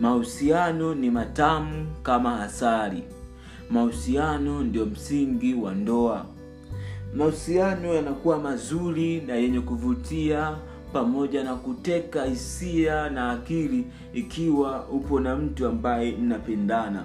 mahusiano 0.00 0.94
ni 0.94 1.10
matamu 1.10 1.86
kama 2.02 2.42
asali. 2.42 3.02
Mahusiano 3.70 4.62
ndio 4.64 4.86
msingi 4.86 5.54
wa 5.54 5.74
ndoa. 5.74 6.26
Mahusiano 7.16 7.94
yanakuwa 7.94 8.38
mazuri 8.38 9.20
na 9.20 9.34
yenye 9.34 9.60
kuvutia 9.60 10.56
pamoja 10.92 11.44
na 11.44 11.54
kuteka 11.54 12.24
hisia 12.24 13.10
na 13.10 13.30
akili 13.30 13.84
ikiwa 14.14 14.86
upo 14.88 15.20
na 15.20 15.36
mtu 15.36 15.66
ambaye 15.66 16.12
mnapendana 16.16 17.04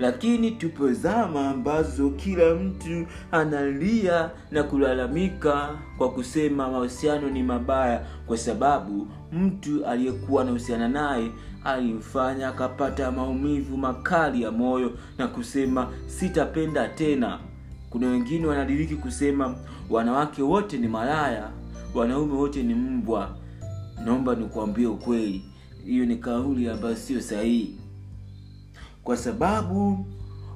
lakini 0.00 0.50
tupo 0.50 0.92
zama 0.92 1.48
ambazo 1.50 2.10
kila 2.10 2.54
mtu 2.54 3.06
analia 3.32 4.30
na 4.50 4.62
kulalamika 4.62 5.78
kwa 5.98 6.10
kusema 6.10 6.70
mahusiano 6.70 7.30
ni 7.30 7.42
mabaya 7.42 8.06
kwa 8.26 8.38
sababu 8.38 9.06
mtu 9.32 9.86
aliyekuwa 9.86 10.42
anahusiana 10.42 10.88
naye 10.88 11.30
alimfanya 11.64 12.48
akapata 12.48 13.12
maumivu 13.12 13.76
makali 13.76 14.42
ya 14.42 14.50
moyo 14.50 14.92
na 15.18 15.28
kusema 15.28 15.88
sitapenda 16.06 16.88
tena. 16.88 17.38
Kuna 17.90 18.06
wengine 18.10 18.46
wanadiriki 18.46 18.96
kusema 18.96 19.54
wanawake 19.90 20.42
wote 20.42 20.78
ni 20.78 20.88
malaya 20.88 21.50
wanaume 21.94 22.32
wote 22.32 22.62
ni 22.62 22.74
mbwa. 22.74 23.36
Naomba 24.04 24.34
nikuambie 24.34 24.86
ukweli 24.86 25.44
hiyo 25.84 26.06
ni 26.06 26.16
kauli 26.16 26.68
ambayo 26.68 26.96
sio 26.96 27.20
sahihi 27.20 27.79
kwa 29.04 29.16
sababu 29.16 30.06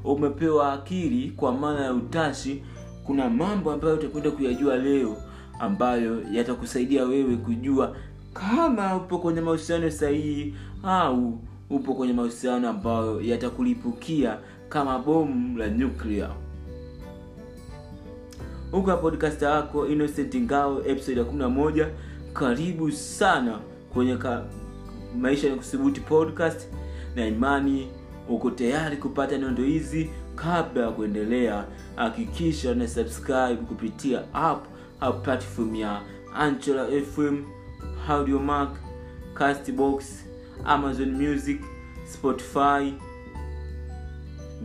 umepewa 0.05 0.73
akili 0.73 1.31
kwa 1.31 1.53
maana 1.53 1.85
ya 1.85 1.93
utashi 1.95 2.63
kuna 3.07 3.31
mambo 3.31 3.73
ambayo 3.73 3.95
utakwenda 3.95 4.31
kuyajua 4.31 4.77
leo 4.77 5.17
ambayo 5.61 6.23
yatakusaidia 6.33 7.05
wewe 7.05 7.37
kujua 7.37 7.97
kama 8.35 8.97
upo 8.97 9.19
kwenye 9.19 9.41
mahusiano 9.41 9.91
sahihi 9.91 10.55
au 10.83 11.39
upo 11.71 11.95
kwenye 11.95 12.13
mahusiano 12.13 12.69
ambayo 12.69 13.21
yatakulipukia 13.21 14.39
kama 14.69 14.99
bomu 14.99 15.59
la 15.59 15.69
nyuklia. 15.69 16.31
Huko 18.71 18.97
podcast 18.97 19.43
yako 19.43 19.87
innocent 19.87 20.37
ngao 20.37 20.87
episode 20.87 21.21
ya 21.21 21.27
11 21.27 21.87
karibu 22.33 22.93
sana 22.93 23.59
kwenye 23.93 24.17
ka, 24.17 24.45
maisha 25.19 25.49
ya 25.49 25.57
kuthubuti 25.57 26.01
podcast 26.01 26.69
na 27.17 27.27
imani 27.27 27.89
uko 28.29 28.51
tayari 28.51 28.97
kupata 28.97 29.39
nondo 29.39 29.63
hizi 29.63 30.11
kabla 30.35 30.83
ya 30.83 30.91
kuendelea? 30.91 31.65
Hakikisha 31.97 32.75
na 32.75 32.89
subscribe 32.89 33.57
kupitia 33.57 34.35
app 34.35 34.67
au 35.01 35.21
platform 35.23 35.75
ya 35.75 36.01
anchora 36.35 36.87
fm 37.15 37.43
audiomark 38.09 38.77
castbox 39.35 40.25
amazon 40.65 41.11
music 41.29 41.61
spotify 42.13 42.95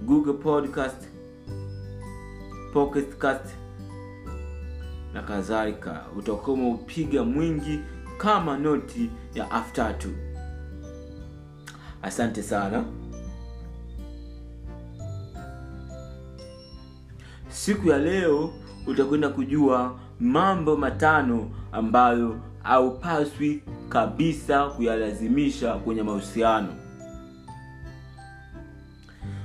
google 0.05 0.33
podcast 0.33 1.03
pocketcast 2.73 3.45
na 5.13 5.21
kadhalika. 5.21 6.05
Utakuwa 6.17 6.53
umeupiga 6.53 7.23
mwingi 7.23 7.79
kama 8.17 8.57
noti 8.57 9.09
ya 9.35 9.51
aftatu 9.51 10.09
asante 12.01 12.43
sana 12.43 12.83
siku 17.69 17.87
ya 17.87 17.97
leo 17.97 18.53
utakwenda 18.87 19.29
kujua 19.29 19.99
mambo 20.19 20.77
matano 20.77 21.49
ambayo 21.71 22.39
haupaswi 22.63 23.63
kabisa 23.89 24.65
kuyalazimisha 24.65 25.73
kwenye 25.73 26.03
mahusiano. 26.03 26.67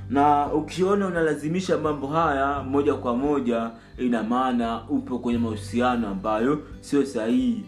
Na 0.09 0.53
ukiona 0.53 1.07
unalazimisha 1.07 1.77
mambo 1.77 2.07
haya 2.07 2.63
moja 2.63 2.93
kwa 2.93 3.15
moja 3.17 3.71
ina 3.97 4.23
maana 4.23 4.81
upo 4.89 5.19
kwenye 5.19 5.39
mahusiano 5.39 6.07
ambayo 6.07 6.59
sio 6.81 7.05
sahihi. 7.05 7.63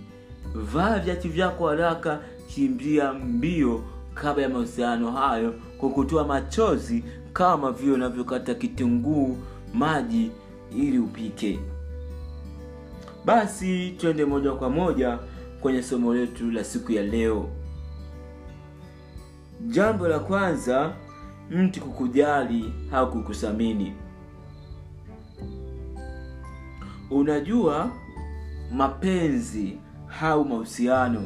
Vaa 0.55 0.99
viatu 0.99 1.29
vyako 1.29 1.67
haraka 1.67 2.19
kimbia 2.47 3.13
mbio 3.13 3.83
kabla 4.13 4.43
ya 4.43 4.49
mahusiano 4.49 5.11
hayo 5.11 5.53
kwa 5.77 5.89
kutoa 5.89 6.23
machozi 6.27 7.03
kama 7.33 7.71
vile 7.71 7.91
unavyokata 7.93 8.53
kitunguu 8.55 9.37
maji 9.73 10.31
ili 10.75 10.99
upike. 10.99 11.59
Basi 13.25 13.91
twende 13.97 14.25
moja 14.25 14.51
kwa 14.51 14.69
moja 14.69 15.19
kwenye 15.61 15.83
somo 15.83 16.13
letu 16.13 16.51
la 16.51 16.63
siku 16.63 16.91
ya 16.91 17.03
leo. 17.03 17.49
Jambo 19.67 20.07
la 20.07 20.19
kwanza 20.19 20.93
mtu 21.51 21.81
kukujali 21.81 22.73
au 22.93 23.11
kukuthamini 23.11 23.93
unajua 27.11 27.91
mapenzi 28.71 29.77
au 30.21 30.45
mahusiano 30.45 31.23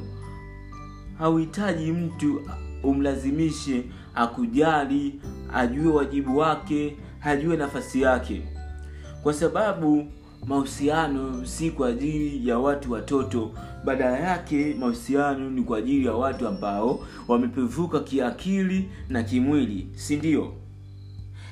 hauhitaji 1.18 1.92
mtu 1.92 2.42
umlazimishe 2.84 3.84
akujali 4.16 5.22
ajue 5.54 5.92
wajibu 5.94 6.38
wake 6.38 6.98
ajue 7.22 7.58
nafasi 7.58 8.02
yake 8.02 8.42
kwa 9.24 9.34
sababu 9.34 10.06
mahusiano 10.46 11.46
si 11.46 11.72
kwa 11.72 11.88
ajili 11.88 12.50
ya 12.50 12.60
watu 12.60 12.92
watoto. 12.92 13.52
Badala 13.86 14.20
yake 14.20 14.76
mahusiano 14.80 15.50
ni 15.50 15.62
kwa 15.64 15.78
ajili 15.78 16.06
ya 16.06 16.14
watu 16.14 16.48
ambao 16.48 17.00
wamepevuka 17.28 18.00
kiakili 18.00 18.90
na 19.10 19.24
kimwili 19.24 19.88
si 19.96 20.16
ndio? 20.18 20.54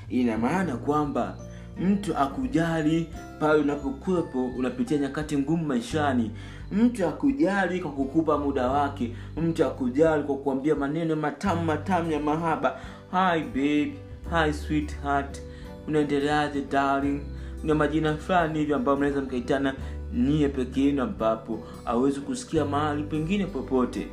Ina 0.09 0.37
maana 0.37 0.77
kwamba 0.77 1.37
mtu 1.81 2.17
akujali 2.17 3.09
pale 3.39 3.59
unapokuwepo 3.61 4.45
unapitia 4.57 4.97
nyakati 4.97 5.37
ngumu 5.37 5.65
maishani. 5.65 6.31
Mtu 6.71 7.07
akujali 7.07 7.79
kwa 7.79 7.91
kukupa 7.91 8.37
muda 8.37 8.67
wake. 8.67 9.15
Mtu 9.37 9.65
akujali 9.65 10.23
kwa 10.23 10.35
kuambia 10.37 10.75
maneno 10.75 11.15
matamu 11.15 11.63
matamu 11.65 12.11
ya 12.11 12.19
mahaba. 12.19 12.79
Hi 13.11 13.39
babe. 13.43 13.93
Hi 14.31 14.53
sweetheart. 14.53 15.41
Unaendeleaje 15.87 16.61
darling 16.61 17.21
na 17.63 17.75
majina 17.75 18.17
fulani 18.17 18.59
hivyo 18.59 18.75
ambayo 18.75 18.97
mnaweza 18.97 19.21
mkaitana 19.21 19.75
nyie 20.13 20.49
peke 20.49 20.81
yenu 20.81 21.03
ambapo 21.03 21.59
awezi 21.85 22.19
kusikia 22.19 22.65
mahali 22.65 23.03
pengine 23.03 23.45
popote. 23.45 24.07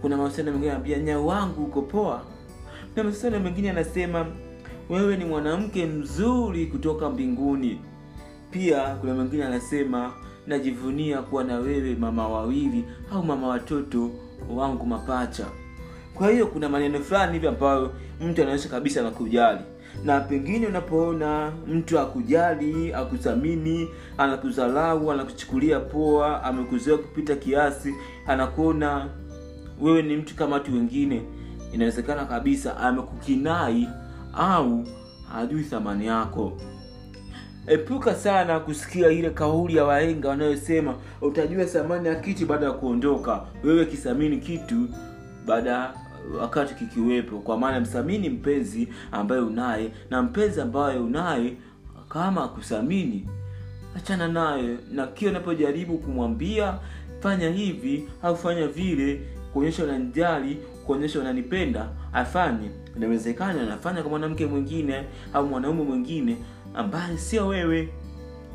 Kuna 0.00 0.16
mahusiano 0.16 0.52
mengine 0.52 0.70
anambia 0.70 0.98
nyao 0.98 1.26
wangu 1.26 1.64
uko 1.64 1.82
poa? 1.82 2.22
Na 2.96 3.04
mahusiano 3.04 3.40
mengine 3.40 3.70
anasema 3.70 4.26
wewe 4.90 5.16
ni 5.16 5.24
mwanamke 5.24 5.86
mzuri 5.86 6.66
kutoka 6.66 7.10
mbinguni. 7.10 7.80
Pia 8.50 8.80
kuna 8.94 9.14
mwingine 9.14 9.44
anasema 9.44 10.12
najivunia 10.46 11.22
kuwa 11.22 11.44
na 11.44 11.58
wewe 11.58 11.94
mama 11.94 12.28
wawili 12.28 12.84
au 13.12 13.24
mama 13.24 13.48
watoto 13.48 14.10
wangu 14.50 14.86
mapacha. 14.86 15.46
Kwa 16.14 16.30
hiyo 16.30 16.46
kuna 16.46 16.68
maneno 16.68 17.00
fulani 17.00 17.32
hivi 17.32 17.46
ambayo 17.46 17.92
mtu 18.20 18.42
anaonyesha 18.42 18.68
kabisa 18.68 19.00
anakujali 19.00 19.60
na 20.04 20.20
pengine 20.20 20.66
unapoona 20.66 21.52
mtu 21.66 21.98
akujali 21.98 22.94
akuthamini 22.94 23.88
anakudharau 24.18 25.12
anakuchukulia 25.12 25.80
poa 25.80 26.42
amekuzoea 26.44 26.96
kupita 26.98 27.36
kiasi 27.36 27.94
anakuona 28.26 29.08
wewe 29.80 30.02
ni 30.02 30.16
mtu 30.16 30.34
kama 30.36 30.54
watu 30.54 30.74
wengine 30.74 31.22
inawezekana 31.72 32.24
kabisa 32.24 32.76
amekukinai 32.76 33.88
au 34.34 34.84
hajui 35.32 35.62
thamani 35.62 36.06
yako. 36.06 36.52
Epuka 37.66 38.14
sana 38.14 38.60
kusikia 38.60 39.08
ile 39.10 39.30
kauli 39.30 39.76
ya 39.76 39.84
wahenga 39.84 40.28
wanayosema 40.28 40.94
utajua 41.20 41.64
thamani 41.64 42.08
ya 42.08 42.14
kitu 42.14 42.46
baada 42.46 42.66
ya 42.66 42.72
kuondoka. 42.72 43.42
Wewe 43.64 43.84
kithamini 43.86 44.36
kitu 44.36 44.88
baada 45.46 45.94
wakati 46.40 46.74
kikiwepo 46.74 47.38
kwa 47.38 47.58
maana 47.58 47.80
msamini 47.80 48.28
mpenzi 48.30 48.88
ambaye 49.12 49.40
unaye 49.40 49.92
na 50.10 50.22
mpenzi 50.22 50.60
ambaye 50.60 50.98
unaye 50.98 51.56
kama 52.08 52.44
akusamini 52.44 53.28
achana 53.96 54.28
naye. 54.28 54.76
Na 54.92 55.06
kila 55.06 55.30
unapojaribu 55.30 55.98
kumwambia 55.98 56.78
fanya 57.20 57.50
hivi 57.50 58.08
au 58.22 58.36
fanya 58.36 58.66
vile 58.68 59.20
kuonyesha 59.52 59.84
unanijali 59.84 60.58
kuonyesha 60.86 61.20
unanipenda 61.20 61.88
afanye. 62.12 62.70
Inawezekana 62.96 63.62
anafanya 63.62 64.00
kwa 64.02 64.10
mwanamke 64.10 64.46
mwingine 64.46 65.04
au 65.34 65.46
mwanaume 65.46 65.82
mwingine 65.82 66.36
ambaye 66.74 67.18
sio 67.18 67.46
wewe. 67.46 67.88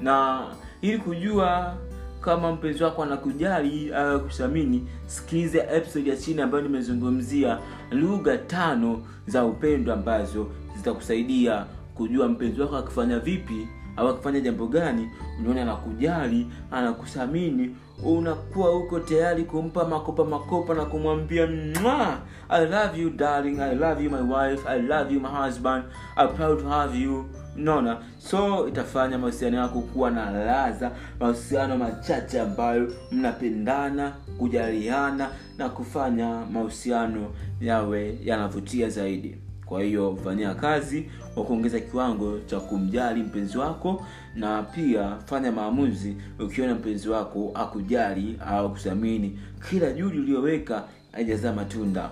Na 0.01 0.41
ili 0.81 0.97
kujua 0.97 1.77
kama 2.25 2.51
mpenzi 2.51 2.83
wako 2.83 3.03
anakujali 3.03 3.93
au 3.93 4.19
kuthamini 4.19 4.87
sikiliza 5.05 5.71
episode 5.71 6.09
ya 6.09 6.17
chini 6.17 6.41
ambayo 6.41 6.63
nimezungumzia 6.63 7.57
lugha 7.91 8.37
tano 8.37 9.01
za 9.27 9.45
upendo 9.45 9.93
ambazo 9.93 10.47
zitakusaidia 10.77 11.65
kujua 11.95 12.27
mpenzi 12.27 12.61
wako 12.61 12.77
akifanya 12.77 13.19
vipi 13.19 13.67
au 13.97 14.07
akifanya 14.07 14.39
jambo 14.39 14.67
gani 14.67 15.09
unaona 15.39 15.61
anakujali 15.61 16.47
anakuthamini 16.71 17.75
unakuwa 18.05 18.77
uko 18.77 18.99
tayari 18.99 19.43
kumpa 19.43 19.85
makopa 19.87 20.25
makopa 20.25 20.73
na 20.73 20.85
kumwambia 20.85 21.47
"Mwah! 21.81 22.17
i 22.49 22.65
love 22.65 23.01
you 23.01 23.09
darling 23.09 23.59
i 23.61 23.75
love 23.75 24.03
you 24.03 24.09
my 24.11 24.21
wife 24.35 24.69
i 24.69 24.81
love 24.81 25.13
you 25.13 25.19
my 25.19 25.29
husband 25.45 25.83
I'm 26.17 26.27
proud 26.35 26.59
to 26.61 26.69
have 26.69 26.99
you 26.99 27.25
naona 27.55 27.97
so 28.17 28.67
itafanya 28.67 29.17
mahusiano 29.17 29.57
yako 29.57 29.81
kuwa 29.81 30.11
na 30.11 30.31
laza 30.31 30.91
mahusiano 31.19 31.77
machache 31.77 32.39
ambayo 32.41 32.93
mnapendana 33.11 34.13
kujaliana 34.37 35.29
na 35.57 35.69
kufanya 35.69 36.45
mahusiano 36.53 37.31
yawe 37.61 38.19
yanavutia 38.23 38.89
zaidi. 38.89 39.37
Kwa 39.65 39.83
hiyo 39.83 40.17
fanyia 40.23 40.55
kazi 40.55 41.09
wa 41.35 41.43
kuongeza 41.43 41.79
kiwango 41.79 42.39
cha 42.39 42.59
kumjali 42.59 43.23
mpenzi 43.23 43.57
wako 43.57 44.05
na 44.35 44.63
pia 44.63 45.17
fanya 45.25 45.51
maamuzi 45.51 46.17
ukiona 46.39 46.73
mpenzi 46.75 47.09
wako 47.09 47.51
akujali 47.55 48.39
au 48.47 48.71
kuthamini 48.71 49.39
kila 49.69 49.91
juhudi 49.91 50.19
uliyoweka 50.19 50.83
haijazaa 51.11 51.53
matunda 51.53 52.09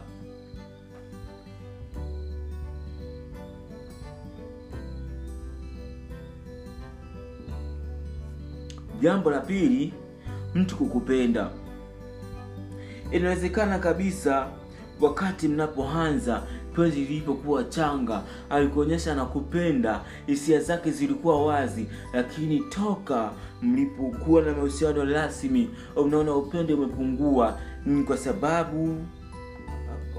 jambo 9.01 9.31
la 9.31 9.39
pili 9.39 9.94
mtu 10.56 10.75
kukupenda. 10.77 11.50
Inawezekana 13.12 13.80
kabisa 13.80 14.48
wakati 15.01 15.48
mnapoanza 15.48 16.44
penzi 16.75 17.00
lilipokuwa 17.01 17.63
changa 17.63 18.21
alikuonyesha 18.50 19.15
na 19.15 19.25
kupenda 19.25 20.01
hisia 20.25 20.59
zake 20.62 20.92
zilikuwa 20.92 21.45
wazi 21.45 21.86
lakini 22.13 22.59
toka 22.59 23.31
mlipokuwa 23.62 24.42
na 24.42 24.53
mahusiano 24.53 25.06
rasmi 25.06 25.69
unaona 25.95 26.36
upendo 26.36 26.75
umepungua 26.75 27.59
ni 27.86 28.04
kwa 28.04 28.18
sababu 28.18 28.97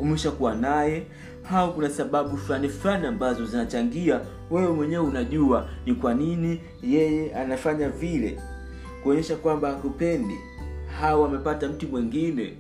umeshakuwa 0.01 0.55
naye 0.55 1.07
au 1.53 1.75
kuna 1.75 1.91
sababu 1.91 2.37
fulani 2.37 2.69
fulani 2.69 3.07
ambazo 3.07 3.47
zinachangia 3.47 4.21
wewe 4.51 4.73
mwenyewe 4.73 5.05
unajua 5.05 5.69
ni 5.87 5.95
kwa 5.95 6.15
nini 6.15 6.61
yeye 6.83 7.35
anafanya 7.35 7.89
vile 7.89 8.39
kuonyesha 9.03 9.37
kwamba 9.37 9.69
hakupendi 9.69 10.39
au 11.03 11.25
amepata 11.25 11.69
mtu 11.69 11.89
mwingine. 11.89 12.53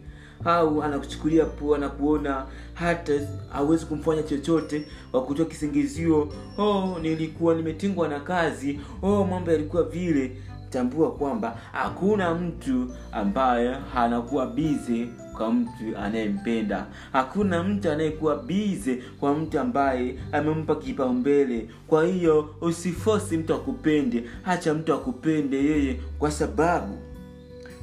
Au 0.45 0.83
anakuchukulia 0.83 1.45
poa 1.45 1.79
na 1.79 1.89
kuona 1.89 2.47
hata 2.75 3.13
hawezi 3.53 3.87
kumfanya 3.87 4.23
chochote 4.23 4.87
wa 5.13 5.23
kutoa 5.23 5.47
kisingizio. 5.47 6.29
Oh 6.59 6.99
nilikuwa 7.03 7.55
nimetingwa 7.55 8.09
na 8.09 8.21
kazi. 8.21 8.81
Oh 9.03 9.25
mambo 9.25 9.51
yalikuwa 9.51 9.83
vile. 9.83 10.37
Tambua 10.71 11.11
kwamba 11.13 11.57
hakuna 11.73 12.35
mtu 12.35 12.87
ambaye 13.13 13.77
anakuwa 13.97 14.47
bize 14.47 15.09
kwa 15.37 15.53
mtu 15.53 15.97
anayempenda. 15.99 16.87
Hakuna 17.13 17.63
mtu 17.63 17.91
anayekuwa 17.91 18.37
bize 18.43 19.03
kwa 19.21 19.35
mtu 19.35 19.61
ambaye 19.61 20.19
amempa 20.33 20.75
kipaumbele. 20.77 21.69
Kwa 21.87 22.07
hiyo 22.07 22.55
usifosi 22.61 23.37
mtu 23.37 23.55
akupende. 23.55 24.25
Hacha 24.43 24.75
mtu 24.75 24.95
akupende 24.95 25.57
yeye 25.65 26.01
kwa 26.19 26.31
sababu. 26.31 26.99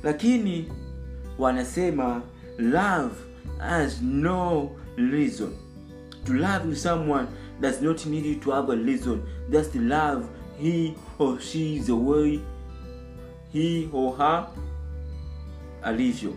Lakini 0.03 0.71
wanasema 1.37 2.21
love 2.57 3.15
has 3.57 4.01
no 4.01 4.69
reason. 5.11 5.49
To 6.25 6.33
love 6.33 6.75
someone 6.75 7.27
does 7.61 7.81
not 7.81 8.05
need 8.05 8.25
you 8.25 8.35
to 8.35 8.51
have 8.51 8.73
a 8.73 8.75
reason. 8.75 9.19
Just 9.49 9.75
love 9.75 10.25
he 10.61 10.93
or 11.19 11.39
she 11.39 11.79
the 11.85 11.91
way 11.91 12.39
he 13.53 13.89
or 13.93 14.17
her 14.17 14.47
alivyo 15.83 16.33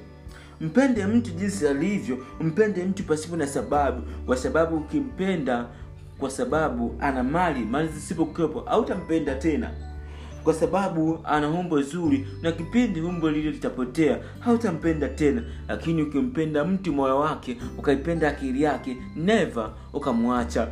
mpende 0.63 1.07
mtu 1.07 1.31
jinsi 1.31 1.69
alivyo 1.69 2.19
mpende 2.41 2.85
mtu 2.85 3.03
pasipo 3.05 3.37
na 3.37 3.47
sababu 3.47 4.03
kwa 4.27 4.37
sababu 4.37 4.77
ukimpenda 4.77 5.67
kwa 6.19 6.31
sababu 6.31 6.97
ana 7.01 7.23
mali 7.25 7.61
mali 7.65 7.89
zisipokuwepo 7.89 8.61
hautampenda 8.61 9.35
tena. 9.35 9.71
Kwa 10.45 10.55
sababu 10.55 11.19
ana 11.25 11.49
umbo 11.49 11.83
zuri 11.83 12.27
na 12.43 12.53
kipindi 12.53 13.01
umbo 13.01 13.31
lile 13.31 13.51
litapotea 13.51 14.19
hautampenda 14.41 15.09
tena. 15.09 15.43
Lakini 15.69 16.03
ukimpenda 16.03 16.65
mtu 16.65 16.93
moyo 16.93 17.19
wake 17.19 17.57
ukaipenda 17.79 18.29
akili 18.29 18.63
yake 18.63 18.97
neva 19.17 19.73
ukamwacha. 19.93 20.69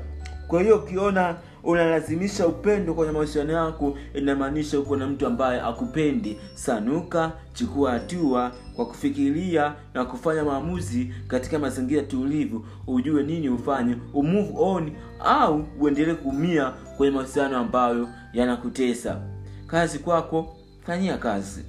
Kwa 0.49 0.63
hiyo 0.63 0.77
ukiona 0.77 1.37
unalazimisha 1.65 2.47
upendo 2.47 2.95
kwenye 2.95 3.13
mahusiano 3.13 3.53
yako 3.53 3.99
inamaanisha 4.15 4.81
uko 4.81 4.97
na 4.97 5.07
mtu 5.07 5.27
ambaye 5.27 5.61
akupendi. 5.61 6.37
Sanuka 6.55 7.33
chukua 7.53 7.91
hatua 7.93 8.53
kwa 8.77 8.87
kufikiria 8.87 9.75
na 9.95 10.05
kufanya 10.05 10.45
maamuzi 10.45 11.15
katika 11.29 11.59
mazingira 11.59 12.03
tulivu. 12.03 12.67
Ujue 12.87 13.23
nini 13.23 13.49
ufanye 13.49 13.97
umove 14.15 14.53
on 14.57 14.93
au 15.25 15.65
uendelee 15.81 16.15
kuumia 16.15 16.71
kwenye 16.97 17.13
mahusiano 17.15 17.57
ambayo 17.59 18.09
yanakutesa. 18.33 19.21
Kazi 19.67 19.99
kwako 19.99 20.57
fanyia 20.87 21.19
kazi 21.19 21.65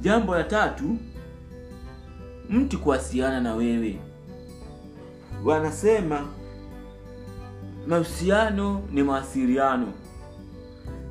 jambo 0.00 0.34
la 0.34 0.44
tatu 0.44 0.96
mtu 2.50 2.78
kuwasiliana 2.78 3.40
na 3.40 3.54
wewe. 3.54 3.98
Wanasema 5.44 6.26
mahusiano 7.86 8.82
ni 8.92 9.02
mawasiliano. 9.02 9.86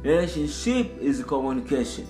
Relationship 0.04 1.04
is 1.04 1.26
communication. 1.26 2.08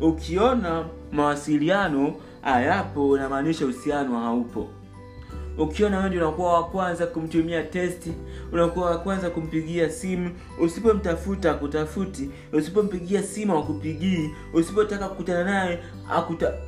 Ukiona 0.00 0.84
mawasiliano 1.12 2.14
hayapo 2.42 3.08
unamaanisha 3.10 3.64
uhusiano 3.64 4.18
haupo 4.20 4.68
ukiona 5.60 5.96
wewe 5.98 6.08
ndio 6.08 6.20
unakuwa 6.28 6.52
wa 6.54 6.64
kwanza 6.68 7.06
kumtumia 7.06 7.62
testi 7.62 8.12
unakuwa 8.52 8.90
wa 8.90 8.98
kwanza 8.98 9.30
kumpigia 9.30 9.90
simu 9.90 10.30
usipomtafuta 10.60 11.50
akutafuti 11.50 12.30
usipompigia 12.52 13.22
simu 13.22 13.58
akupigii 13.58 14.30
usipotaka 14.54 15.08
kukutana 15.08 15.44
naye 15.44 15.78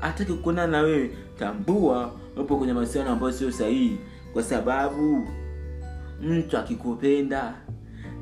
hataki 0.01 0.33
kuonana 0.33 0.73
na 0.73 0.81
wewe 0.83 1.11
tambua 1.39 2.13
upo 2.37 2.57
kwenye 2.57 2.73
mahusiano 2.73 3.11
ambayo 3.11 3.33
sio 3.33 3.53
sahihi. 3.53 3.99
Kwa 4.33 4.43
sababu 4.43 5.29
mtu 6.23 6.59
akikupenda 6.59 7.55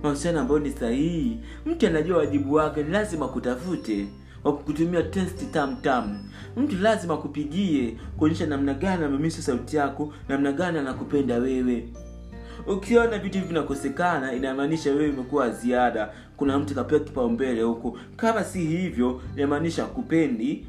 mahusiano 0.02 0.40
ambayo 0.40 0.60
ni 0.60 0.70
sahihi 0.70 1.40
mtu 1.66 1.86
anajua 1.86 2.18
wajibu 2.18 2.54
wake 2.54 2.82
ni 2.82 2.90
lazima 2.90 3.28
kutafute 3.28 4.06
wa 4.44 4.56
kukutumia 4.56 5.02
testi 5.02 5.46
tam 5.46 5.76
tam. 5.76 6.18
Mtu 6.56 6.76
lazima 6.76 7.14
akupigie 7.14 7.96
kuonyesha 8.16 8.46
namna 8.46 8.74
gani 8.74 9.04
amemisi 9.04 9.42
sauti 9.42 9.76
yako 9.76 10.12
namna 10.28 10.52
gani 10.52 10.78
anakupenda 10.78 11.38
wewe. 11.38 11.88
Ukiona 12.66 13.18
vitu 13.18 13.40
vinakosekana 13.40 14.32
inamaanisha 14.32 14.90
wewe 14.90 15.10
umekuwa 15.10 15.50
ziada. 15.50 16.10
Kuna 16.36 16.58
mtu 16.58 16.74
kapewa 16.74 17.00
kipaumbele 17.00 17.62
huko. 17.62 17.98
Kama 18.16 18.44
si 18.44 18.60
hivyo 18.60 19.22
inamaanisha 19.36 19.84
kupendi 19.86 20.66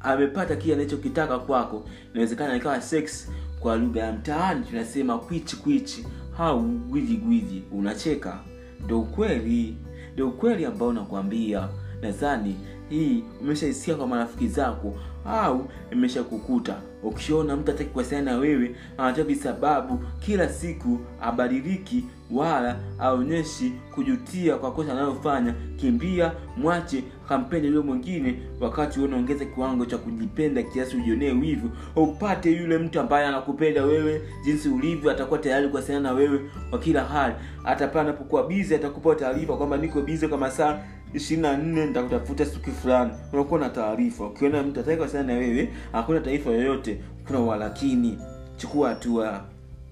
amepata 0.00 0.56
kile 0.56 0.74
anachokitaka 0.74 1.38
kwako. 1.38 1.88
Inawezekana 2.12 2.56
ikawa 2.56 2.80
sex 2.80 3.30
kwa 3.60 3.76
lugha 3.76 4.00
ya 4.00 4.12
mtaani 4.12 4.64
tunasema 4.64 5.18
kwichi 5.18 5.56
kwichi 5.56 6.06
au 6.38 6.62
gwiji 6.62 7.62
unacheka? 7.72 8.38
Ndo 8.84 9.00
ukweli. 9.00 9.76
Ndo 10.14 10.28
ukweli 10.28 10.64
ambao 10.64 10.92
nakwambia. 10.92 11.68
Nadhani 12.02 12.56
hii 12.88 13.24
umeshaisikia 13.40 13.94
kwa 13.94 14.06
marafiki 14.06 14.48
zako 14.48 14.94
au 15.26 15.68
imeshakukuta. 15.92 16.76
Ukiona 17.02 17.56
mtu 17.56 17.70
ataki 17.70 17.90
kuwasiliana 17.90 18.32
na 18.32 18.38
wewe 18.38 18.74
anatoa 18.98 19.34
sababu 19.34 20.00
kila 20.20 20.48
siku 20.48 20.98
abadiliki 21.20 22.04
wala 22.30 22.76
aonyeshi 22.98 23.72
kujutia 23.94 24.56
kwa 24.56 24.72
kosa 24.72 24.92
anayofanya. 24.92 25.54
Kimbia 25.76 26.32
mwache 26.56 27.04
kampeni 27.28 27.66
yule 27.66 27.78
mwingine 27.80 28.38
wakati 28.60 29.00
unaongeza 29.00 29.44
kiwango 29.44 29.86
cha 29.86 29.98
kujipenda 29.98 30.62
kiasi 30.62 30.96
ujionee 30.96 31.30
wivu. 31.32 31.70
Upate 31.96 32.52
yule 32.52 32.78
mtu 32.78 33.00
ambaye 33.00 33.26
anakupenda 33.26 33.84
wewe 33.84 34.22
jinsi 34.44 34.68
ulivyo 34.68 35.10
atakuwa 35.10 35.38
tayari 35.38 35.68
kuwasiliana 35.68 36.08
na 36.08 36.14
wewe 36.14 36.40
kwa 36.70 36.78
kila 36.78 37.04
hali. 37.04 37.34
Hata 37.62 37.88
pale 37.88 38.00
anapokuwa 38.08 38.46
bizi 38.46 38.74
atakupa 38.74 39.14
taarifa 39.14 39.56
kwamba 39.56 39.76
niko 39.76 40.00
bizi 40.02 40.28
kwa 40.28 40.38
masaa 40.38 40.78
ishirini 41.14 41.42
na 41.42 41.56
nne 41.56 41.86
nitakutafuta 41.86 42.46
siku 42.46 42.70
fulani. 42.70 43.10
Unakuwa 43.32 43.60
na 43.60 43.68
taarifa. 43.68 44.26
Ukiona 44.26 44.62
mtu 44.62 44.80
ataki 44.80 45.02
na 45.26 45.32
wewe 45.34 45.72
hakuna 45.92 46.20
taarifa 46.20 46.50
yoyote. 46.50 47.00
Kuna 47.26 47.38
walakini 47.40 48.18
chukua 48.56 48.88
hatua. 48.88 49.44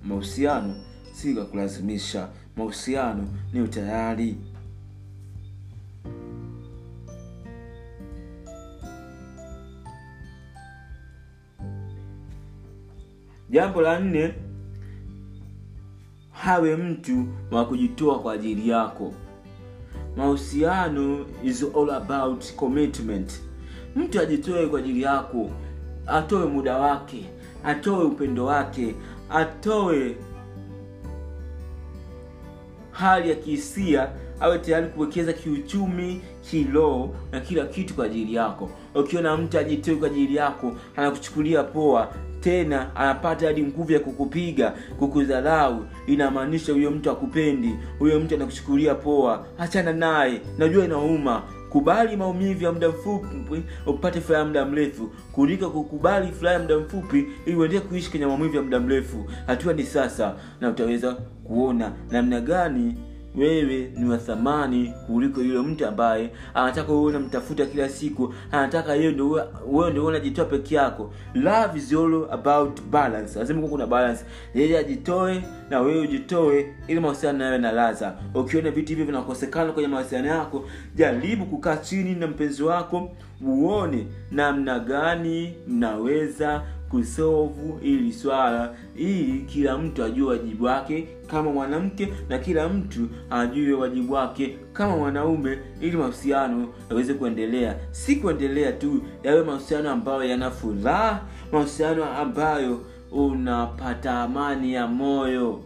Mahusiano 0.04 0.75
si 1.12 1.30
kwa 1.30 2.28
mahusiano 2.56 3.28
ni 3.52 3.61
utayari. 3.61 4.37
Jambo 13.50 13.80
la 13.83 14.00
nne 14.00 14.35
hawe 16.30 16.76
mtu 16.76 17.26
wa 17.50 17.66
kujitoa 17.66 18.18
kwa 18.21 18.33
ajili 18.33 18.68
yako 18.68 19.14
mahusiano 20.16 21.26
is 21.44 21.64
all 21.76 21.90
about 21.90 22.52
commitment. 22.56 23.33
Mtu 23.97 24.21
ajitoe 24.21 24.66
kwa 24.66 24.78
ajili 24.78 25.02
yako 25.02 25.50
atoe 26.06 26.47
muda 26.47 26.76
wake 26.78 27.25
atoe 27.64 28.04
upendo 28.04 28.44
wake 28.44 28.94
atoe 29.30 30.16
hali 32.90 33.28
ya 33.30 33.35
kihisia 33.35 34.09
awe 34.40 34.59
tayari 34.59 34.87
kuwekeza 34.87 35.33
kiuchumi 35.33 36.21
kiroho 36.50 37.14
na 37.33 37.40
kila 37.40 37.66
kitu 37.66 37.94
kwa 37.94 38.04
ajili 38.06 38.35
yako. 38.35 38.71
Ukiona 38.94 39.37
mtu 39.37 39.59
ajitoe 39.59 39.94
kwa 39.97 40.06
ajili 40.09 40.35
yako 40.37 40.73
anakuchukulia 40.97 41.62
poa 41.62 42.12
tena 42.45 42.97
anapata 42.97 43.47
hadi 43.47 43.63
nguvu 43.63 43.93
ya 43.93 44.01
kukupiga 44.01 44.75
kukudharau. 44.99 45.87
Inamaanisha 46.07 46.73
huyo 46.73 46.91
mtu 46.91 47.11
akupendi 47.11 47.75
huyo 47.99 48.21
mtu 48.21 48.35
anakuchukulia 48.35 48.95
poa. 48.95 49.47
Achana 49.59 49.93
naye 49.93 50.41
najua 50.59 50.85
inauma. 50.85 51.43
Kubali 51.71 52.17
maumivu 52.17 52.65
ya 52.65 52.73
muda 52.73 52.89
mfupi 52.89 53.63
upate 53.87 54.21
furaha 54.21 54.41
ya 54.43 54.47
muda 54.49 54.65
mrefu. 54.65 55.11
Kuliko 55.33 55.71
kukubali 55.71 56.33
furaha 56.33 56.55
ya 56.55 56.61
muda 56.63 56.79
mfupi 56.79 57.27
ili 57.47 57.57
uendelee 57.57 57.81
kuishi 57.85 58.11
kwenye 58.11 58.27
maumivu 58.27 58.57
ya 58.57 58.63
muda 58.63 58.81
mrefu. 58.81 59.25
Hatua 59.47 59.73
ni 59.73 59.83
sasa 59.83 60.35
na 60.61 60.69
utaweza 60.71 61.15
kuona 61.45 61.93
namna 62.11 62.41
gani 62.41 62.95
wewe 63.37 63.91
ni 63.97 64.09
wa 64.11 64.19
thamani 64.19 64.93
kuliko 65.07 65.41
yule 65.41 65.59
mtu 65.59 65.87
ambaye 65.87 66.31
anataka 66.55 66.93
wewe 66.93 67.05
unamtafuta 67.05 67.67
kila 67.67 67.88
siku 67.88 68.35
anataka 68.53 68.95
yeye 68.95 69.14
wewe 69.67 69.91
ndio 69.91 70.07
unajitoa 70.07 70.45
peke 70.45 70.75
yako. 70.75 71.12
Love 71.35 71.79
is 71.79 71.93
all 71.93 72.26
about 72.31 72.81
balance. 72.91 73.38
Lazima 73.38 73.69
kuna 73.69 73.87
balance. 73.87 74.25
Yeye 74.55 74.79
ajitoe 74.79 75.43
na 75.71 75.81
wewe 75.81 76.00
ujitoe 76.00 76.75
ili 76.88 77.00
mahusiano 77.00 77.45
yawe 77.45 77.59
na 77.59 77.73
laza 77.73 78.14
ukiona 78.35 78.71
vitu 78.71 78.88
hivyo 78.88 79.05
vinakosekana 79.05 79.73
kwenye 79.73 79.88
mahusiano 79.88 80.29
yako 80.29 80.64
jaribu 80.95 81.47
kukaa 81.47 81.76
chini 81.76 82.14
na 82.14 82.26
mpenzi 82.26 82.62
wako 82.62 83.11
uone 83.47 84.07
namna 84.31 84.79
gani 84.79 85.55
mnaweza 85.69 86.62
kusovu 86.95 87.79
ili 87.83 88.13
swala 88.13 88.75
ili 88.97 89.41
kila 89.41 89.79
mtu 89.79 90.05
ajue 90.05 90.27
wajibu 90.29 90.65
wake 90.65 91.09
kama 91.27 91.51
mwanamke 91.53 92.13
na 92.29 92.39
kila 92.39 92.69
mtu 92.69 93.09
ajue 93.31 93.73
wajibu 93.73 94.13
wake 94.13 94.59
kama 94.73 94.97
mwanaume 94.97 95.59
ili 95.81 95.97
mahusiano 95.97 96.69
yaweze 96.91 97.15
kuendelea. 97.15 97.77
Si 97.91 98.17
kuendelea 98.17 98.73
tu 98.73 99.03
yawe 99.23 99.43
mahusiano 99.43 99.91
ambayo 99.91 100.25
yana 100.25 100.51
furaha 100.51 101.23
mahusiano 101.53 102.05
ambayo 102.05 102.81
unapata 103.13 104.21
amani 104.21 104.75
ya 104.75 104.87
moyo. 104.87 105.61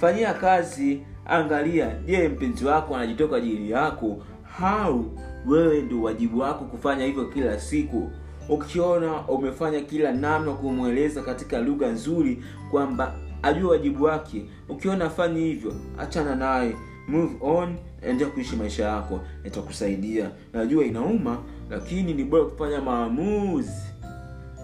Fanyia 0.00 0.34
kazi 0.34 1.02
angalia 1.26 1.90
je 2.06 2.28
mpenzi 2.28 2.64
wako 2.64 2.96
anajitoka 2.96 3.36
ajili 3.36 3.70
yako? 3.70 4.22
Au 4.62 5.04
wewe 5.46 5.82
ndio 5.82 6.02
wajibu 6.02 6.38
wako 6.38 6.64
kufanya 6.64 7.04
hivyo 7.04 7.24
kila 7.24 7.60
siku 7.60 8.10
ukiona 8.48 9.20
umefanya 9.28 9.80
kila 9.80 10.12
namna 10.12 10.52
kumweleza 10.52 11.22
katika 11.22 11.58
lugha 11.58 11.88
nzuri 11.88 12.42
kwamba 12.70 13.14
ajue 13.42 13.70
wajibu 13.70 14.04
wake. 14.04 14.46
Ukiona 14.68 15.04
afanyi 15.04 15.40
hivyo 15.40 15.72
achana 15.98 16.34
naye. 16.34 16.76
Move 17.08 17.36
on 17.40 17.76
endelea 18.02 18.32
kuishi 18.34 18.56
maisha 18.56 18.84
yako. 18.84 19.20
Itakusaidia. 19.44 20.30
Najua 20.52 20.84
inauma 20.84 21.38
lakini 21.70 22.14
ni 22.14 22.24
bora 22.24 22.44
kufanya 22.44 22.80
maamuzi 22.80 23.82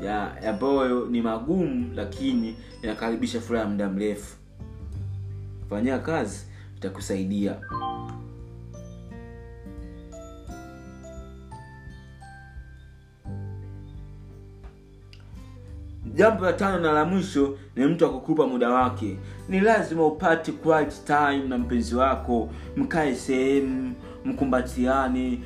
ya 0.05 0.49
ambayo 0.49 1.07
ni 1.07 1.23
magumu 1.23 1.91
lakini 1.95 2.57
yanakaribisha 2.83 3.41
furaha 3.41 3.65
ya 3.65 3.71
muda 3.71 3.89
mrefu. 3.89 4.37
Fanyia 5.71 5.99
kazi 5.99 6.47
itakusaidia 6.77 7.57
jambo 16.23 16.45
la 16.45 16.53
tano 16.53 16.79
na 16.79 16.93
la 16.93 17.05
mwisho 17.05 17.59
ni 17.77 17.85
mtu 17.87 18.07
akukupa 18.07 18.47
muda 18.47 18.71
wake. 18.71 19.17
Ni 19.49 19.61
lazima 19.61 20.07
upate 20.07 20.53
quality 20.53 20.97
time 21.07 21.49
na 21.49 21.59
mpenzi 21.59 21.95
wako. 21.95 22.49
Mkae 22.77 23.15
sehemu 23.15 23.95
mkumbatiane 24.25 25.39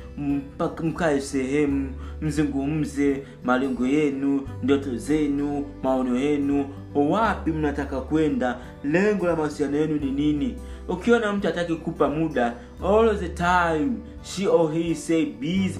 mkae 0.83 1.21
sehemu 1.21 1.89
mzungumze 2.21 3.23
malengo 3.43 3.87
yenu 3.87 4.41
ndoto 4.63 4.97
zenu 4.97 5.65
maono 5.83 6.19
yenu. 6.19 6.65
Wapi 6.95 7.51
mnataka 7.51 8.01
kwenda? 8.01 8.57
Lengo 8.83 9.27
la 9.27 9.35
mahusiano 9.35 9.77
yenu 9.77 9.95
ni 9.95 10.11
nini? 10.11 10.57
Ukiona 10.89 11.33
mtu 11.33 11.47
ataki 11.47 11.75
kupa 11.75 12.09
muda 12.09 12.53
all 12.85 13.19
the 13.19 13.29
time 13.29 13.91
she 14.23 14.47
or 14.47 14.73
he 14.73 14.95
say 14.95 15.25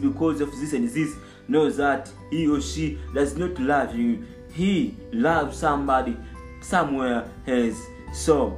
because 0.01 0.43
of 0.43 0.49
this 0.59 0.73
and 0.73 0.89
this. 0.93 1.09
Know 1.49 1.69
that 1.69 2.09
he 2.29 2.47
or 2.47 2.61
she 2.61 2.97
does 3.13 3.37
not 3.37 3.59
love 3.59 3.95
you 3.95 4.17
he 4.57 4.93
loves 5.11 5.59
somebody 5.59 6.13
somewhere 6.61 7.21
else. 7.47 7.77
So 8.13 8.53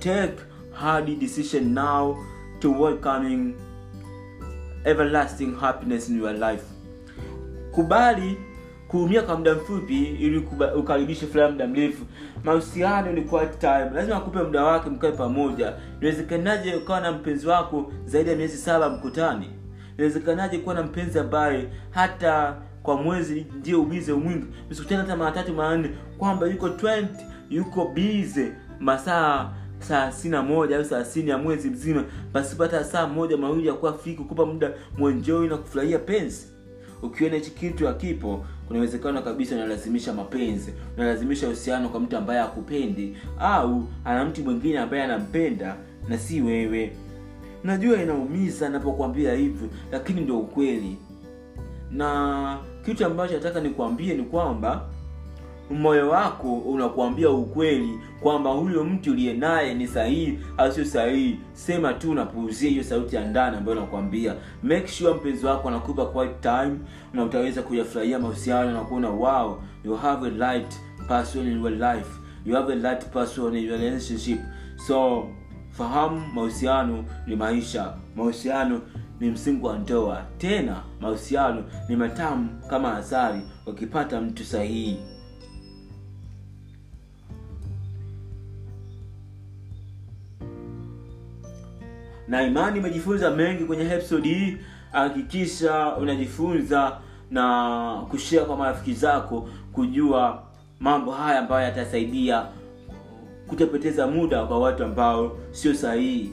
take 0.00 0.34
hard 0.72 1.18
decision 1.18 1.74
now 1.74 2.16
to 2.60 2.72
welcoming 2.72 3.54
everlasting 4.84 5.56
happiness 5.60 6.08
in 6.08 6.18
your 6.18 6.32
life. 6.32 6.64
Kubali 7.72 8.36
kuumia 8.88 9.22
kwa 9.22 9.36
muda 9.36 9.54
mfupi 9.54 10.04
ili 10.04 10.38
ukaribishe 10.76 11.26
furaha 11.26 11.50
muda 11.50 11.66
mrefu. 11.66 12.04
Mahusiano 12.44 13.12
ni 13.12 13.22
quality 13.22 13.58
time. 13.58 13.90
Lazima 13.94 14.16
akupe 14.16 14.42
muda 14.42 14.64
wake 14.64 14.90
mkae 14.90 15.12
pamoja. 15.12 15.72
Inawezekanaje 16.00 16.74
ukawa 16.74 17.00
na 17.00 17.12
mpenzi 17.12 17.46
wako 17.46 17.92
zaidi 18.06 18.30
ya 18.30 18.36
miezi 18.36 18.56
saba 18.56 18.88
mkutani? 18.90 19.50
Inawezekanaje 19.96 20.58
kuwa 20.58 20.74
na 20.74 20.82
mpenzi 20.82 21.18
ambaye 21.18 21.68
hata 21.90 22.56
kwa 22.84 22.96
mwezi 22.96 23.46
ndio 23.58 23.82
ubize 23.82 24.12
mwingi 24.12 24.46
msikutana 24.70 25.00
hata 25.02 25.16
mara 25.16 25.30
tatu 25.32 25.54
mara 25.54 25.76
nne 25.76 25.90
kwamba 26.18 26.46
yuko 26.46 26.68
20 26.68 27.06
yuko 27.50 27.86
bize 27.94 28.52
masaa 28.80 29.50
thelathini 29.88 30.32
na 30.32 30.42
moja 30.42 30.76
au 30.76 30.84
thelathini 30.84 31.30
ya 31.30 31.38
mwezi 31.38 31.70
mzima. 31.70 32.04
Pasipata 32.32 32.84
saa 32.84 33.06
moja 33.06 33.36
mawili 33.36 33.66
ya 33.68 33.74
kuwa 33.74 33.98
fiki 33.98 34.16
kukupa 34.16 34.46
muda 34.46 34.70
mwenjoi 34.98 35.48
na 35.48 35.56
kufurahia 35.56 35.98
penzi. 35.98 36.46
Ukiona 37.02 37.34
hichi 37.34 37.50
kitu 37.50 37.86
hakipo 37.86 38.44
kuna 38.66 38.78
uwezekano 38.78 39.22
kabisa 39.22 39.54
unalazimisha 39.54 40.12
mapenzi 40.12 40.72
unalazimisha 40.96 41.46
uhusiano 41.46 41.88
kwa 41.88 42.00
mtu 42.00 42.16
ambaye 42.16 42.40
akupendi 42.40 43.16
au 43.40 43.84
ana 44.04 44.24
mtu 44.24 44.42
mwingine 44.44 44.78
ambaye 44.78 45.02
anampenda 45.02 45.76
na 46.08 46.18
si 46.18 46.40
wewe. 46.40 46.92
Najua 47.64 48.02
inaumiza 48.02 48.68
napokuambia 48.68 49.34
hivyo 49.34 49.68
lakini 49.92 50.20
ndio 50.20 50.38
ukweli. 50.38 50.96
Na 51.90 52.58
kitu 52.84 53.06
ambacho 53.06 53.34
nataka 53.34 53.60
nikwambie 53.60 54.14
ni 54.14 54.22
kwamba 54.22 54.84
moyo 55.70 56.08
wako 56.10 56.54
unakuambia 56.58 57.30
ukweli 57.30 57.98
kwamba 58.20 58.50
huyo 58.50 58.84
mtu 58.84 59.10
uliye 59.10 59.32
naye 59.34 59.74
ni 59.74 59.86
sahihi 59.88 60.38
au 60.56 60.72
sio 60.72 60.84
sahihi. 60.84 61.38
Sema 61.52 61.92
tu 61.92 62.10
unapuuzia 62.10 62.70
hiyo 62.70 62.82
sauti 62.84 63.16
ya 63.16 63.24
ndani 63.26 63.56
ambayo 63.56 63.80
nakwambia 63.80 64.34
make 64.62 64.88
sure 64.88 65.14
mpenzi 65.14 65.46
wako 65.46 65.68
anakupa 65.68 66.06
quiet 66.06 66.40
time 66.40 66.78
na 67.12 67.24
utaweza 67.24 67.62
kuyafurahia 67.62 68.18
mahusiano 68.18 68.70
na 68.72 68.80
kuona 68.80 69.08
wow 69.10 69.58
you 69.84 69.96
have 69.96 70.26
a 70.26 70.30
light 70.52 70.74
person 71.08 71.46
in 71.48 71.60
your 71.62 71.70
life. 71.72 72.08
You 72.46 72.54
have 72.54 72.72
a 72.72 72.76
light 72.76 73.04
person 73.12 73.56
in 73.56 73.64
your 73.64 73.78
relationship. 73.80 74.38
So 74.86 75.28
fahamu 75.70 76.22
mahusiano 76.34 77.04
ni 77.26 77.36
maisha. 77.36 77.94
Mahusiano 78.16 78.80
ni 79.20 79.30
msingi 79.30 79.64
wa 79.66 79.78
ndoa. 79.78 80.22
Tena 80.38 80.82
mahusiano 81.00 81.64
ni 81.88 81.96
matamu 81.96 82.48
kama 82.70 82.96
asari 82.96 83.40
wakipata 83.66 84.20
mtu 84.20 84.44
sahihi. 84.44 84.98
Na 92.28 92.42
imani 92.42 92.78
umejifunza 92.78 93.30
mengi 93.30 93.64
kwenye 93.64 93.82
episode 93.84 94.28
hii. 94.28 94.56
Hakikisha 94.92 95.96
unajifunza 95.96 96.98
na 97.30 98.06
kushea 98.10 98.44
kwa 98.44 98.56
marafiki 98.56 98.92
zako 98.94 99.48
kujua 99.72 100.42
mambo 100.80 101.12
haya 101.12 101.38
ambayo 101.38 101.64
yatasaidia 101.64 102.46
kutopoteza 103.48 104.06
muda 104.06 104.44
kwa 104.44 104.58
watu 104.58 104.84
ambao 104.84 105.36
sio 105.50 105.74
sahihi 105.74 106.32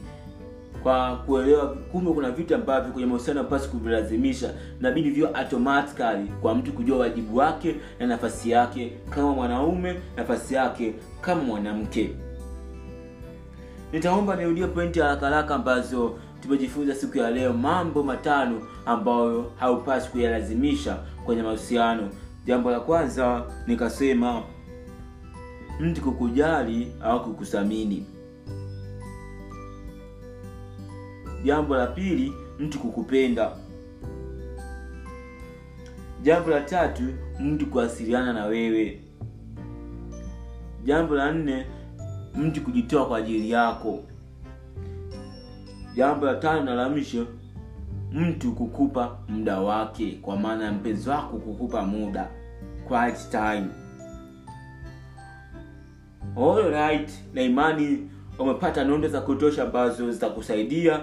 kwa 0.84 1.16
kuelewa 1.18 1.68
kumbe 1.68 2.12
kuna 2.12 2.32
vitu 2.32 2.56
ambavyo 2.56 2.92
kwenye 2.94 3.08
mahusiano 3.08 3.44
pasi 3.44 3.70
kuvilazimisha. 3.70 4.54
Nabidi 4.80 5.10
vyo 5.10 5.38
automatically 5.38 6.28
kwa 6.42 6.56
mtu 6.56 6.74
kujua 6.74 6.98
wajibu 6.98 7.38
wake 7.38 7.76
na 8.00 8.08
nafasi 8.08 8.52
yake 8.52 8.92
kama 9.10 9.32
mwanaume 9.32 10.00
nafasi 10.18 10.54
yake 10.54 10.94
kama 11.22 11.44
mwanamke. 11.44 12.10
Nitaomba 13.94 14.36
nirudie 14.36 14.68
pointi 14.68 15.00
ya 15.00 15.06
haraka 15.16 15.56
ambazo 15.56 16.20
tumejifunza 16.42 16.96
siku 16.96 17.18
ya 17.18 17.32
leo. 17.32 17.54
Mambo 17.54 18.04
matano 18.04 18.62
ambayo 18.86 19.52
haupasi 19.60 20.10
kuyalazimisha 20.10 20.98
kwenye 21.26 21.44
mahusiano. 21.44 22.10
Jambo 22.46 22.72
la 22.72 22.80
kwanza 22.80 23.44
nikasema 23.68 24.42
mtu 25.80 26.02
kukujali 26.02 26.92
au 27.04 27.24
kukuthamini 27.24 28.06
jambo 31.44 31.76
la 31.76 31.88
pili 31.88 32.34
mtu 32.60 32.80
kukupenda. 32.80 33.52
Jambo 36.24 36.50
la 36.50 36.62
tatu 36.62 37.04
mtu 37.40 37.66
kuwasiliana 37.66 38.34
na 38.34 38.46
wewe. 38.46 39.02
Jambo 40.84 41.16
la 41.16 41.32
nne 41.32 41.66
mtu 42.36 42.62
kujitoa 42.62 43.06
kwa 43.06 43.18
ajili 43.18 43.52
yako. 43.52 44.04
Jambo 45.96 46.26
la 46.26 46.36
tano 46.36 46.64
na 46.64 46.74
la 46.76 46.90
mwisho 46.90 47.28
mtu 48.12 48.52
kukupa 48.52 49.18
muda 49.28 49.60
wake 49.60 50.20
kwa 50.22 50.38
maana 50.38 50.66
ya 50.66 50.72
mpenzi 50.72 51.10
wako 51.10 51.38
kukupa 51.38 51.82
muda. 51.86 52.30
Quality 52.88 53.30
time. 53.32 53.68
Alright 56.38 57.12
na 57.34 57.42
imani 57.42 58.10
umepata 58.40 58.84
nondo 58.84 59.08
za 59.08 59.22
kutosha 59.22 59.64
ambazo 59.64 60.12
zitakusaidia 60.12 61.00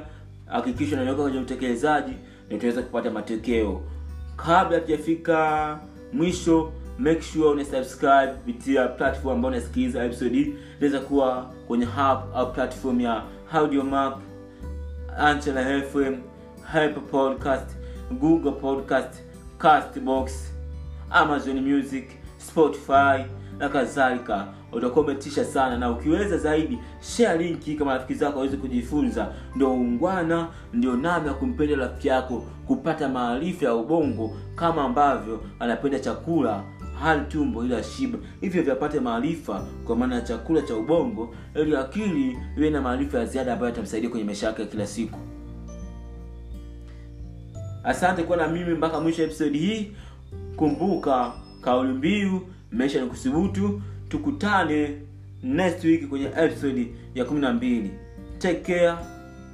hakikisha 0.48 0.96
unaweka 1.00 1.22
kwenye 1.22 1.38
utekelezaji 1.38 2.12
nitaweza 2.50 2.82
kupata 2.82 3.10
matokeo 3.10 3.82
kabla 4.36 4.80
tujafika 4.80 5.78
mwisho 6.12 6.72
make 6.98 7.22
sure 7.22 7.48
una 7.48 7.64
subscribe 7.64 8.26
kupitia 8.26 8.88
platform 8.88 9.34
ambayo 9.36 9.54
unasikiliza 9.54 10.04
episode 10.04 10.34
hii 10.34 10.54
inaweza 10.78 11.00
kuwa 11.00 11.50
kwenye 11.66 11.84
hub 11.84 12.18
au 12.34 12.52
platform 12.52 13.00
ya 13.00 13.22
audiomap 13.52 14.20
anchela 15.18 15.82
FM, 15.82 16.16
Hyper 16.72 17.02
Podcast, 17.10 17.70
Google 18.20 18.52
Podcast, 18.52 19.14
Castbox, 19.58 20.52
Amazon 21.10 21.60
Music, 21.60 22.04
Spotify 22.38 23.24
na 23.58 23.68
kadhalika. 23.68 24.46
Utakuwa 24.72 25.04
umetisha 25.04 25.44
sana, 25.44 25.76
na 25.78 25.90
ukiweza 25.90 26.38
zaidi 26.38 26.78
share 27.00 27.44
linki 27.44 27.74
kama 27.74 27.94
rafiki 27.94 28.14
zako 28.14 28.38
waweze 28.38 28.56
kujifunza. 28.56 29.32
Ndio 29.56 29.72
ungwana, 29.74 30.48
ndio 30.72 30.96
namna 30.96 31.28
ya 31.28 31.34
kumpenda 31.34 31.76
rafiki 31.76 32.08
yako 32.08 32.44
kupata 32.66 33.08
maarifa 33.08 33.66
ya 33.66 33.74
ubongo 33.74 34.36
kama 34.54 34.82
ambavyo 34.84 35.40
anapenda 35.60 35.98
chakula 35.98 36.64
hali 37.00 37.22
tumbo 37.28 37.64
ili 37.64 37.74
ashiba 37.74 38.18
hivyo 38.40 38.62
vyapate 38.62 39.00
maarifa 39.00 39.66
kwa 39.86 39.96
maana 39.96 40.14
ya 40.14 40.20
chakula 40.20 40.62
cha 40.62 40.76
ubongo 40.76 41.34
ili 41.54 41.76
akili 41.76 42.38
iwe 42.56 42.70
na 42.70 42.80
maarifa 42.80 43.18
ya 43.18 43.24
ziada 43.26 43.52
ambayo 43.52 43.70
yatamsaidia 43.70 44.10
kwenye 44.10 44.24
maisha 44.24 44.46
yake 44.46 44.62
ya 44.62 44.68
kila 44.68 44.86
siku. 44.86 45.18
Asante 47.84 48.22
kuwa 48.22 48.36
na 48.38 48.48
mimi 48.48 48.74
mpaka 48.74 49.00
mwisho 49.00 49.22
episodi 49.22 49.58
hii. 49.58 49.92
Kumbuka 50.56 51.32
kauli 51.60 51.92
mbiu 51.92 52.40
maisha 52.72 53.00
ni 53.00 53.06
kuthubutu 53.06 53.82
tukutane 54.08 54.96
next 55.42 55.84
week 55.84 56.08
kwenye 56.08 56.26
episode 56.26 56.94
ya 57.14 57.24
kumi 57.24 57.40
na 57.40 57.52
mbili. 57.52 57.90
Take 58.38 58.60
care. 58.60 58.94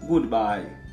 Goodbye 0.09 0.84